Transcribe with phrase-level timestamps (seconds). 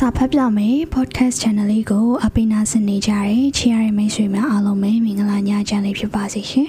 [0.00, 6.68] စာဖတ်ပြမယ် podcast channel လေးကိုအပိနာဆင်နေကြတဲ့ချီရတဲ့မိတ်ဆွေများအားလုံးပဲမင်္ဂလာညချမ်းလေးဖြစ်ပါစေရှင်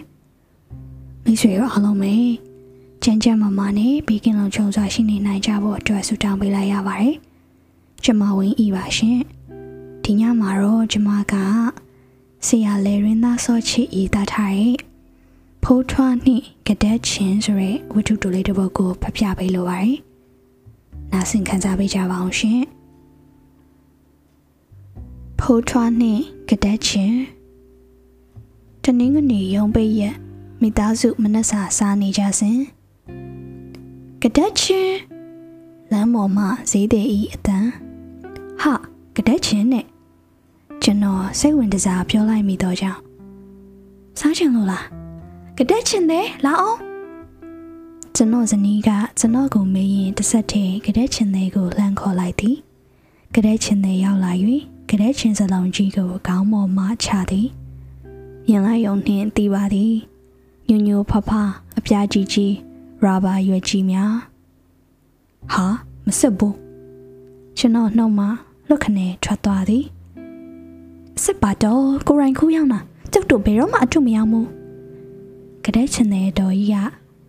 [1.23, 2.13] မိတ်ဆွေတို့အားလုံးပဲ
[3.03, 7.15] ကြမ်းကြမ်းမာမာနဲ့ဘေးကင်းလုံခြုံစွာရှိနေနိုင်ကြဖို့အတွက်ဆုတောင်းပေးလိုက်ရပါတယ်
[8.03, 9.19] ကျမဝင်းဤပါရှင်
[10.03, 11.33] ဒီညမှာတော့ကျမက
[12.47, 14.75] ဆရာလေရင်းသားစောချီဤတာထားတဲ့
[15.63, 19.97] ဖိုးထွားနှင့်ကတဲ့ချင်းဆိုတဲ့ဝတ္ထုတူလေးတစ်ပုဒ်ကိုဖတ်ပြပေးလိုပါတယ်
[21.11, 22.61] နားဆင်ခံစားပေးကြပါအောင်ရှင်
[25.49, 27.19] ဖိုးထွားနှင့်ကတဲ့ချင်း
[28.83, 30.15] တနင်္ဂနွေရုံးပိတ်ရက်
[30.61, 32.57] မိသားစုမနက်စာစားနေကြစဉ်
[34.21, 34.97] ကတဲ့ချင်း
[35.91, 37.69] လမ်းပေါ်မှာဈေးသည်ဤအတန်း
[38.61, 38.73] ဟာ
[39.15, 39.85] ကတဲ့ချင်းနဲ့
[40.83, 42.99] ကျွန်တော်စိတ်ဝင်စားပြောလိုက်မိတော့ကြောင့်
[44.19, 44.85] စားချင်လို့လား
[45.57, 46.79] ကတဲ့ချင်းသေးလာအောင်
[48.15, 52.57] ကျွန်တော်ဇနီးကကျွန်တော်ကိုမေးရင်တစ်ဆက်တည်းကတဲ့ချင်းသေးကိုလှမ်းခေါ်လိုက်သည်
[53.35, 54.33] ကတဲ့ချင်းသေးရောက်လာ၍
[54.89, 57.47] ကတဲ့ချင်းစလုံးကြီးကိုခေါင်းပေါ်မှချသည်
[58.47, 59.93] မြင်လိုက်ုံနှင့်တီးပါသည်
[60.67, 61.31] ညညဖဖ
[61.77, 62.53] အပြားကြီးကြီး
[63.03, 64.13] ရာဘာရွက်ကြီးများ
[65.51, 65.65] ဟာ
[66.05, 66.55] မစစ်ဘူး
[67.57, 68.25] ကျွန်တော်နှုတ်မှ
[68.67, 69.85] လွတ်ခနဲ့ထွက်သွားသည်
[71.23, 72.79] စစ်ပါတော့ကိုရိုင်းခူးရောက်တာ
[73.11, 74.47] ကျုပ်တို့ဘယ်တော့မှအထုမရောက်ဘူး
[75.65, 76.75] ကတဲ့ချင်တဲ့တော်ကြီးက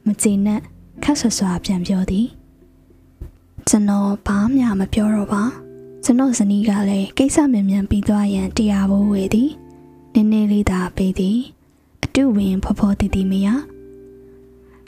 [0.07, 0.61] မကြည်နဲ့
[1.03, 2.27] ခက်ဆွဆွာပြန်ပြောသည်
[3.69, 5.43] ကျွန်တော်ဘာမှမပြောတော့ပါ
[6.11, 9.51] ကျွန်တော်ဇနီးကလည်းကိစ္စမြန်မြန်ပြီးသွားရန်တရားဖို့ဝေသည်
[10.15, 11.39] နည်းနည်းလေးသာပေးသည်
[12.05, 13.49] အတုဝင်ဖော်ဖော်တည်တည်မရ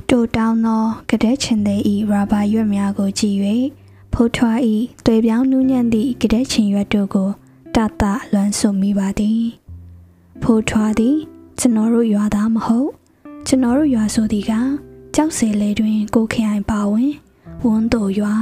[0.08, 3.38] တိုတောင်းသောကတဲ့ချင်တဲ့ဤရာဘာရွက်များကိုကြည့်၍
[4.12, 7.30] ဖိုးထွားဤတွေ့ပြောင်းနူးညံ့သည့်ကတဲ့ချင်ရွက်တို့ကို
[7.74, 9.40] တတလွမ်းဆွမိပါသည်
[10.42, 11.16] ဖိုးထွားသည်
[11.58, 12.90] ကျွန်တော်တို့ရွာသားမဟုတ်
[13.46, 14.52] ကျွန်တော်တို့ရွာဆိုသည်က
[15.14, 17.12] ကြောက်စဲလေတွင်ကိုခိုင်ပါဝင်
[17.64, 18.36] ဝန်းတို့ရွာ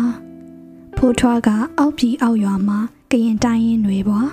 [1.00, 2.78] ဖိုးထွားကအောက်ပြည်အောက်ရွာမှာ
[3.10, 4.30] ကရင်တိုင်းရင်တွေပွား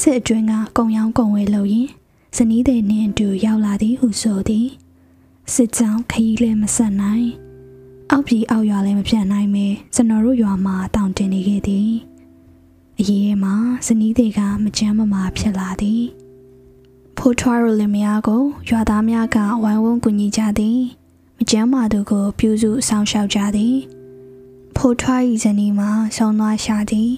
[0.00, 1.88] စစ်အတွင်းကကုံရောင်းကုံဝဲလို့ရင်
[2.36, 4.68] ဇနီးတဲ့နှင့်အတူရောက်လာသည်ဟုဆိုသည်
[5.54, 7.28] စစ်ကြောင်းခရီးလည်းမဆက်နိုင်
[8.10, 11.90] အောက်ပြည်အောက်ရွာလည်းမပြတ်နိုင်မေကျွန်တော်တို့ရွာမှာတောင်တင်နေခဲ့သည်
[12.98, 13.54] အရေးမှာ
[13.86, 16.02] ဇနီးတွေကမကြမ်းမမာဖြစ်လာသည်
[17.16, 20.80] ဖိုးထွားရလင်မယားကိုရွာသားများကဝိုင်းဝန်းကူညီကြသည်
[21.36, 23.76] မကြမ်းမာသူကိုပြုစုဆောင်ရှောက်ကြသည်
[24.84, 27.10] ဖိုးထွား၏ဇနီးမှာဆုံးသွားရှာသည်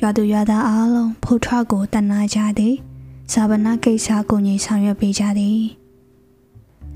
[0.00, 2.74] ရွာသူရွာသားအားလုံးဖိုးထွားကိုတနာကြသည်
[3.32, 5.60] ဇာဗနာကိစ္စကိုညီဆောင်ရွက်ပေးကြသည်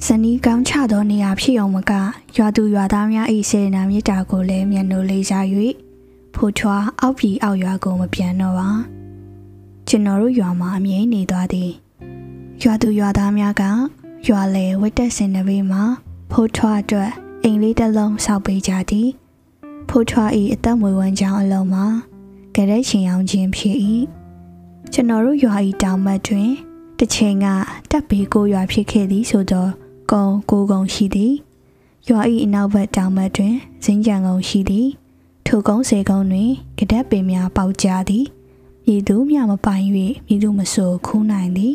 [0.05, 1.93] ဇနီးကောင်းချသောနေရာဖြစ်အောင်မက
[2.37, 5.45] ရွာသူရွာသားများ၏စေနာမေတ္တာကိုလည်းမျက်နှာလေးစား၍
[6.35, 8.71] ဖိုးထွားအောက်ပြည်အောက်ရွာကိုမပြန်တော့ပါ
[9.89, 11.71] ကျွန်တော်တို့ရွာမှာအမြဲနေသွားသည်
[12.63, 13.63] ရွာသူရွာသားများက
[14.29, 15.83] ရွာလေဝတ်တက်စင်နဘေးမှာ
[16.31, 17.11] ဖိုးထွားအတွက်
[17.43, 19.09] အိမ်လေးတစ်လုံးဆောက်ပေးကြသည်
[19.89, 21.87] ဖိုးထွား၏အသက်မွေးဝမ်းကြောင်းအလုံးမှာ
[22.55, 23.77] ကြတဲ့ရှင်အောင်ခြင်းဖြစ်၏
[24.93, 26.51] ကျွန်တော်တို့ရွာ၏တောင်ဘက်တွင်
[26.99, 27.47] တစ်ချိန်က
[27.91, 29.71] တပ်ဘေးကိုရွာဖြစ်ခဲ့သည်ဆိုတော့
[30.13, 31.35] ကုံကိုကုံရှိသည်
[32.09, 33.55] ရွာ၏အနောက်ဘက်တောင်ဘက်တွင်
[33.85, 34.89] ဇင်းကြံကုံရှိသည်
[35.47, 38.27] ထိုကုန်းစေကုန်းတွင်ကြတဲ့ပင်များပေါက်ကြသည်
[38.87, 39.85] မြည်သူမြမပိုင်၍
[40.27, 41.75] မြည်သူမဆိုခူးနိုင်သည်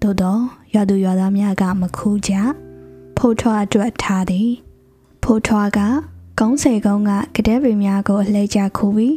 [0.00, 0.42] သို့တော့
[0.74, 2.32] ရွာသူရွာသားများကမခူးကြ
[3.16, 4.50] ဖိုးထွားအတွက်ထားသည်
[5.22, 5.78] ဖိုးထွားက
[6.42, 9.16] ကုန်းစေကုန်းကကြတဲ့ပင်များကိုအလဲကျခူးပြီး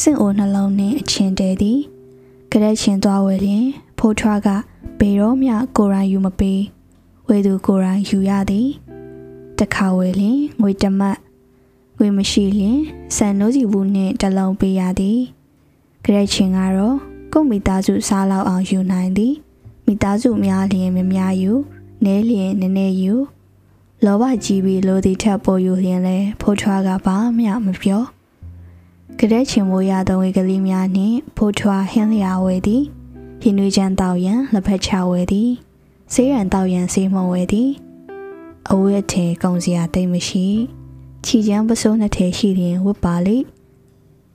[0.00, 1.80] စင့်အိုနှလုံးနှင့်အချင်းတဲသည်
[2.50, 3.66] ကြတဲ့ချင်းသွားဝယ်လျင်
[3.98, 4.48] ဖိုးထွားက
[4.98, 6.60] ဘေရောမြကိုရိုင်းယူမပေး
[7.28, 8.68] ဝေသူကိုရိုင်းယူရသည်
[9.58, 11.18] တခါဝယ်လျင်ငွေတမတ်
[11.98, 12.78] ငွေမရှိလျင်
[13.16, 15.20] စံနိုးစီဘူးနှင့်တလုံးပေးရသည်
[16.04, 16.96] ကြတဲ့ချင်းကတော့
[17.32, 19.34] ကိုမိသားစုစားလောက်အောင်ယူနိုင်သည်
[19.86, 21.52] မိသားစုများလျင်မများယူ
[22.04, 23.14] နဲလျင်နည်းနည်းယူ
[24.06, 28.02] လောဘကြီးပြီးလိုသည်ထက်ပိုယူလျင်လဲဖိုးထွားကဘာမှမပြော
[29.18, 32.82] ကြတဲ့ချင်မိုးရသောဝေကလေးများနှင့်ဖိုးထွားဟင်းလျာဝဲသည်
[33.40, 35.50] ဟင်းနွေချမ်းတောက်ရန်လက်ဖက်ချဝဲသည်
[36.12, 37.70] ဆေးရန်တောက်ရန်ဆေးမုံဝဲသည်
[38.70, 40.46] အဝတ်ထဲကုံစရာတိတ်မရှိ
[41.24, 43.36] ချီချမ်းပစိုးနှစ်ထဲရှိရင်ဝတ်ပါလိ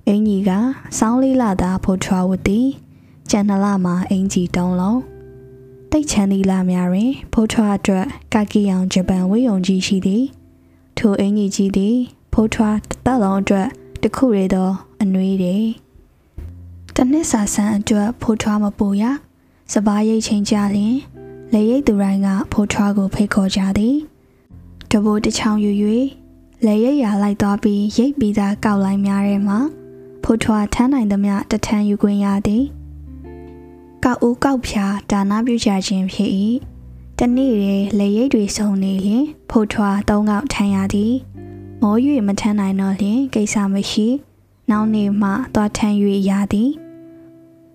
[0.07, 0.51] အင်ကြီးက
[0.97, 2.67] စောင်းလေးလာသာဖိုးထွားဝတ်သည်
[3.29, 4.99] ကျန်နလမှာအင်ကြီးတုံးလုံး
[5.91, 10.23] တိတ်ချမ်းသီလာများတွင်ဖိုးထွားအတွက်ကာကီယောင်ဂျပန်ဝေယုံကြီးရှိသည်
[10.97, 11.95] ထိုအင်ကြီးကြီးသည်
[12.33, 13.67] ဖိုးထွားတက်လုံးအတွက်
[14.03, 14.69] တခုရသော
[15.01, 15.57] အနှွေးတွေ
[16.95, 19.03] တနစ်စာဆန်းအတွက်ဖိုးထွားမပူရ
[19.73, 20.95] စပားရိတ်ချိန်ကြလျင်
[21.53, 23.95] လေရိတ်သူတိုင်းကဖိုးထွားကိုဖိတ်ခေါ်ကြသည်
[24.91, 25.71] တဘိုးတစ်ချောင်းယူ၍
[26.65, 29.59] လေရိတ်ရလိုက်သွားပြီးရိတ်ပြီးသားကောက်လိုက်များထဲမှာ
[30.23, 32.63] ဖိုးထွားထမ်းနိုင်သမျှတထမ်းယူခွင့်ရသည်
[34.07, 36.31] ကောက်ဦးကောက်ဖြာဒါနပြုကြခြင်းဖြစ်၏
[37.19, 41.13] တနေ့ရေလေရိတ်တွေစုံနေလျင်ဖိုးထွားသုံးကောက်ထမ်းရသည်
[41.81, 41.95] မော၍
[42.27, 44.07] မထမ်းနိုင်တော့လျင်ကိစ္စမရှိ
[44.69, 45.95] နောက်နေ့မှသွားထမ်း၍
[46.29, 46.71] ရသည်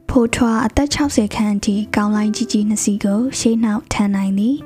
[0.08, 4.56] ဖိုးထွားအသက်60ခန့်အထိကောင်းလိုင်းကြီးကြီးနှစ်စီးကိုရှေးနှောက်ထမ်းနိုင်သည်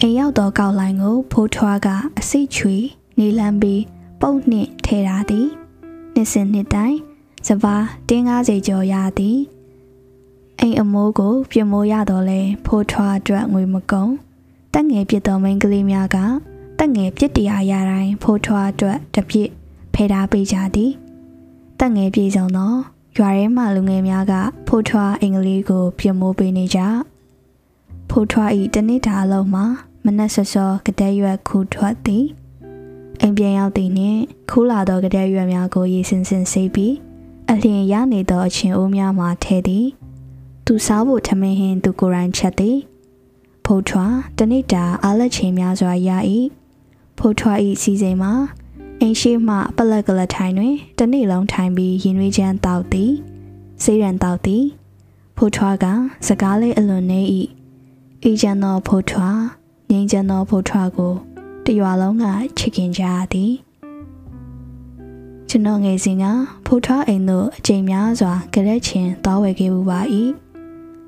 [0.00, 1.88] အိမ်ရောက်သောကောက်လိုင်းကိုဖိုးထွားက
[2.18, 2.76] အစိတ်ချွေ
[3.18, 3.82] နေလန်းပြီး
[4.20, 5.48] ပုတ်နှင့်ထဲရသည်
[6.14, 6.98] နှစ်စဉ်နှစ်တိုင်း
[7.46, 9.38] စပါးတင်း90ကျော်ရသည်
[10.60, 14.12] အိမ်အမိုးကိုပြမိုးရတော့လဲဖိုးထွားအတွက်ငွေမကုန်
[14.74, 16.18] တက်ငယ်ပြစ်တော်မိန်းကလေးများက
[16.78, 19.48] တက်ငယ်ပြစ်တရားရတိုင်းဖိုးထွားအတွက်တပြစ်
[19.94, 20.92] ဖယ်ထားပေးကြသည်
[21.80, 22.72] တက်ငယ်ပြေဆုံးသော
[23.16, 24.34] ရွာထဲမှလူငယ်များက
[24.68, 26.80] ဖိုးထွားအင်္ဂလိပ်ကို ပြမိုးပေးနေကြ
[28.10, 29.64] ဖိုးထွားဤတနေ့တာအလုံးမှာ
[30.04, 32.26] မနက်စောစောကတဲ့ရွက်ခူထွက်သည်
[33.20, 34.20] အိမ်ပြန်ရောက်သည်နှင့်
[34.50, 36.94] ခူးလာသောကတဲ့ရွက်များကိုရေစင်စင်ဆေးပြီး
[37.50, 39.86] အလျင်ရနေသောအချင်းအိုးများမှထဲသည်
[40.66, 42.78] သူစားဖို့ထမင်းဟင်းသူကိုယ်တိုင်ချက်သည်
[43.64, 46.10] ဖိုးထွားတနေ့တာအားလက်ချိန်များစွာရ၏
[47.18, 48.32] ဖိုးထွား၏စီစဉ်မှာ
[49.00, 53.12] အိမ်ရှိမှပလက်ကလထိုင်တွင်တနေ့လုံးထိုင်ပြီးရင်ွေးချမ်းတောက်သည်
[53.82, 54.64] စေးရန်တောက်သည်
[55.36, 55.86] ဖိုးထွားက
[56.26, 57.20] စကားလေးအလွန်နေ၏
[58.24, 59.40] အေဂျန်သောဖိုးထွား
[59.90, 61.14] ငင်းချမ်းသောဖိုးထွားကို
[61.64, 62.24] တရွာလုံးက
[62.58, 63.02] ချစ်ခင်ကြ
[63.32, 63.52] သည်
[65.48, 66.24] ကျွန်တော်ငယ်စဉ်က
[66.66, 70.00] ဖိုးထွားအိမ်သို့အချိန်များစွာကြရက်ချင်းသွားဝယ်ခဲ့မှုပါ၏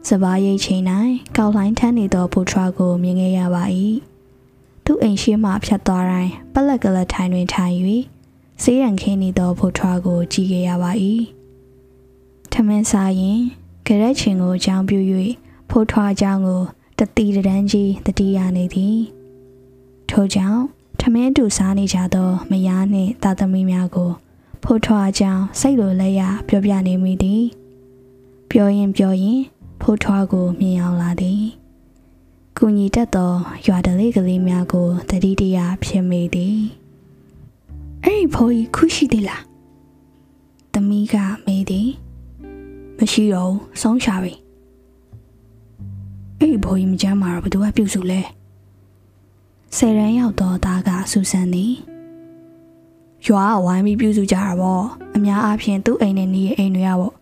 [0.08, 0.82] စပါးရိတ်ချိန်၌
[1.36, 3.64] ကောက်လိုင်းထမ်းနေသောဖိုးထွားကိုမြင်ခဲ့ရပါ၏
[4.84, 7.74] သူ့အိမ်ရှိမှဖြတ်သွားတိုင်းပလက်ကလထိုင်တွင်ထိုင်၍
[8.62, 10.90] စေးရန်ခင်းနေသောဖိုးထွားကိုကြည့်ခဲ့ရပါ၏
[12.52, 13.40] ထမင်းစားရင်
[13.86, 14.98] ကြရက်ချင်းကိုအကြောင်းပြု၍
[15.70, 16.62] ဖိုးထွားအကြောင်းကို
[16.98, 18.98] တတိတန်းကြီးတတိယနေသည်
[20.10, 20.62] ထို့ကြောင့်
[21.00, 24.10] ထမင်းတူစားနေကြသောမယားနှင့်သားသမီးများကို
[24.62, 27.42] ဖိုးထွားအကြောင်းစိတ်လိုလက်ရပြောပြနေမိသည်
[28.50, 29.40] ပြောရင်ပြောရင်
[29.82, 31.42] ဖိုးထွားကိုမြင်အောင်လာသည်
[32.58, 33.32] ကုညီတတ်သော
[33.66, 36.60] ရွာတလေးကလေးများကိုတတိတရဖြစ်မိသည်
[38.04, 39.42] အဲ့ဒီဖိုးကြီးခုရှိသေးလား
[40.72, 41.88] သမီးကမေးသည်
[42.98, 44.34] မရှိတော့ဆုံးချပြီ
[46.38, 48.20] အဲ့ဒီဖိုးကြီးမကြမ်းမှာတော့ဘသူကပြုတ်စုလဲ
[49.76, 51.72] ဆယ်ရန်ရောက်တော့သားကဆူဆန်သည်
[53.26, 57.21] ရွာကဝိုင်းပြီးပြုစုကြတာပေါ့အများအားဖြင့်သူ့အိမ်နဲ့နီးရဲ့အိမ်တွေကပေါ့တီတော့ဘသူ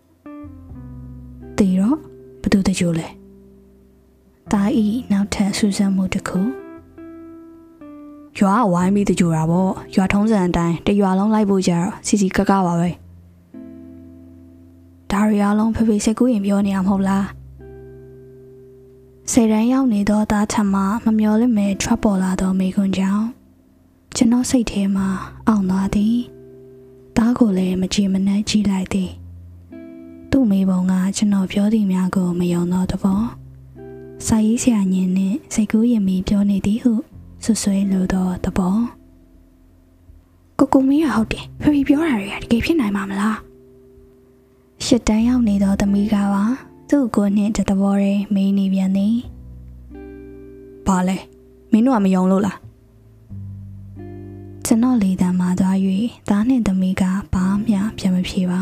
[2.81, 3.07] ကြိုလဲ
[4.51, 6.39] တာဤနောက်ထပ်ဆူဆန်မှုတစ်ခု
[8.37, 12.89] ရွာကဝိုင်းပြီးတကြိုတာပေါ့ရွာထုံးစံအတိုင်းတရွာလုံးလိုက်ဖို့ကြတော့စီစီကကပါပဲ
[15.11, 17.25] ဒါရီအားလုံးဖေဖေစက်ကူးရင်ပြောနေရမဟုတ်လား
[19.31, 20.75] ဆယ်ရန်ရောက်နေသောသားထမ
[21.05, 23.25] မမျော်လင့်မဲ့ထွက်ပေါ်လာသောမိကွန်းကြောင့်
[24.15, 25.07] ကျွန်တော်စိတ်ထဲမှာ
[25.47, 26.17] အောင်သွားသည်
[27.17, 29.20] သားကိုလည်းမကြည်မနှက်ကြည့်လိုက်သည်
[30.31, 33.21] သူ့မိဘကကျွန်တော်ပြောသည်များကိုမယုံတော့တဘော
[34.27, 36.93] စာရေးဆရာညင်နှင့်စိတ်ကူးရင်မီပြောနေသည်ဟု
[37.43, 38.77] ဆွဆွဲလိုသောတဘော
[40.57, 43.37] ကိုကိုမင်းရဟုတ်တယ်ဖေဖေပြောတာတွေကတကယ်ဖြစ်နိုင်မှာမလား
[44.85, 46.43] ရှစ်တန်းရောက်နေသောသမီးကပါ
[46.89, 49.15] သူ့ကိုနှင့်တသဘောရဲမေးနေပြန်သည်
[50.85, 51.17] ဘာလဲ
[51.71, 52.57] မင်းတို့ကမယုံလို့လား
[54.65, 55.75] ကျွန်တော်လေတံမှာသွား၍
[56.29, 58.61] သားနှင့်သမီးကဘာမှပြန်မဖြေပါ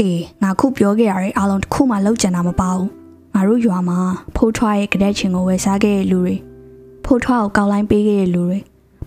[0.00, 2.88] အေးငါခုပြောခဲ့ရတဲ့အားလုံးတစ်ခုမှလောက်ကျန်တာမပါဘူး
[3.34, 3.98] ငါတို့ရွာမှာ
[4.36, 6.36] ဖိုးထွားရဲ့ကတဲ့ချင်းကိုဝယ်စားခဲ့တဲ့လူတွေ
[7.04, 8.58] ဖိုးထွားကိုကောက်လိုင်းပေးခဲ့တဲ့လူတွေ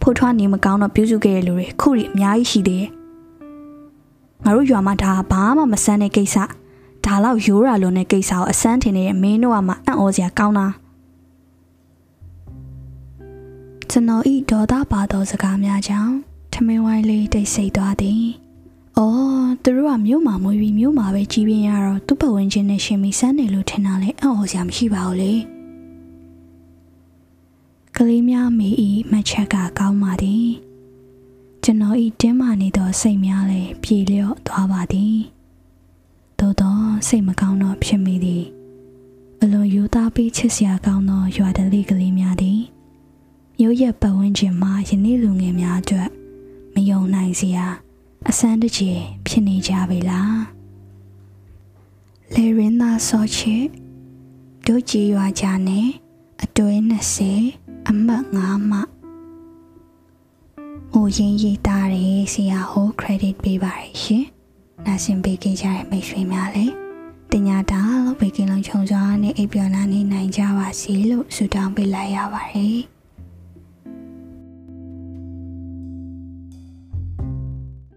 [0.01, 2.89] ဖိုးထွားနေမကောင်းတော့ပြုစုခဲ့တဲ့လူတွေခုတွေအများကြီးရှိသေးတယ်
[4.43, 6.37] ငါတို့ရွာမှာဒါဘာမှမဆန်းတဲ့ကိစ္စ
[7.05, 10.67] ဒါလောက်ရိုးရာလွန်တဲ့ကိစ္စကိုအစမ်းထင်နေတဲ့မင်းတို့ကမှအံ့ဩစရာကောင်းတာ
[13.89, 16.13] ကျွန်တော်ဤဒေါသပါသောစကားများကြောင့်
[16.53, 18.25] ထမင်းဝိုင်းလေးတိတ်ဆိတ်သွားသည်။
[18.99, 25.33] အော်သူတို့ကမြို့မှာမွေးပြီးမြို့မှာပဲကြီးပြင်းရတော့သူ့ပတ်ဝန်းကျင်နဲ့ရှင်ပြီးစမ်းတယ်လို့ထင်တာလေအံ့ဩစရာမရှိပါဘူးလေ။
[27.95, 30.47] ကလေးများမေဤမချက်ကကောင်းပါသည်။
[31.63, 35.15] ကျွန်တော်ဤတင်းမာနေသောစိတ်များလည်းပြေလျော့သွားပါသည်။
[36.39, 36.77] သို့သော
[37.07, 38.43] စိတ်မကောင်းတော့ဖြစ်မိသည်။
[39.41, 42.59] အလွန်ယူသားပြီးချစ်စရာကောင်းသောရွာတလေးကလေးများသည်။
[43.59, 46.09] မြို့ရဲ့ပတ်ဝန်းကျင်မှာယနေ့လူငယ်များအတွက်
[46.73, 47.67] မယုံနိုင်စရာ
[48.27, 48.91] အစမ်းတကြေ
[49.27, 50.39] ဖြစ်နေကြပြီလား
[52.33, 53.55] လေရင်သာဆောချေ
[54.65, 55.87] ဒုကြီးရွာကြနဲ့
[56.43, 56.73] အတွဲ
[57.31, 58.79] 20အမှတ်5မှ
[60.91, 64.25] ဟိုရင်ရည်သားတယ်ဆရာဟို credit ပေးပါရရှင်
[64.85, 66.73] နာဆင်ပေးကြကြတဲ့မိတ်ဆွေများလည်း
[67.31, 72.79] တင်ညာတာလို့ဘေကင်းလုံးခြုံစွာနဲ့အိပ်ပျော်နာနေနိုင်ကြပါစေလို့ဆုတောင်းပေးလိုက်ရပါတယ်